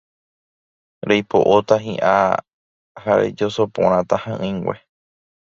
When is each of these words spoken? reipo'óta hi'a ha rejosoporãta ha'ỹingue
reipo'óta 1.09 1.77
hi'a 1.83 2.15
ha 3.03 3.19
rejosoporãta 3.23 4.21
ha'ỹingue 4.27 4.77